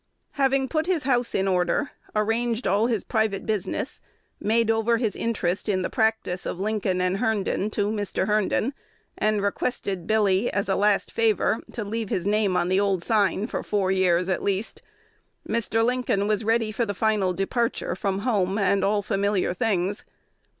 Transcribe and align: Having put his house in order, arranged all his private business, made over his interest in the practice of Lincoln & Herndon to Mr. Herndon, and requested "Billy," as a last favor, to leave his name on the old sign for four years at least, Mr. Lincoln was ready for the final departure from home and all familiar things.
Having 0.31 0.69
put 0.69 0.87
his 0.87 1.03
house 1.03 1.35
in 1.35 1.47
order, 1.47 1.91
arranged 2.15 2.65
all 2.65 2.87
his 2.87 3.03
private 3.03 3.45
business, 3.45 4.01
made 4.39 4.71
over 4.71 4.97
his 4.97 5.15
interest 5.15 5.69
in 5.69 5.83
the 5.83 5.91
practice 5.91 6.43
of 6.47 6.59
Lincoln 6.59 7.01
& 7.15 7.17
Herndon 7.21 7.69
to 7.69 7.85
Mr. 7.91 8.25
Herndon, 8.25 8.73
and 9.15 9.43
requested 9.43 10.07
"Billy," 10.07 10.51
as 10.51 10.67
a 10.67 10.75
last 10.75 11.11
favor, 11.11 11.61
to 11.73 11.83
leave 11.83 12.09
his 12.09 12.25
name 12.25 12.57
on 12.57 12.67
the 12.67 12.79
old 12.79 13.03
sign 13.03 13.45
for 13.45 13.61
four 13.61 13.91
years 13.91 14.27
at 14.27 14.41
least, 14.41 14.81
Mr. 15.47 15.85
Lincoln 15.85 16.27
was 16.27 16.43
ready 16.43 16.71
for 16.71 16.83
the 16.83 16.95
final 16.95 17.31
departure 17.31 17.95
from 17.95 18.21
home 18.21 18.57
and 18.57 18.83
all 18.83 19.03
familiar 19.03 19.53
things. 19.53 20.03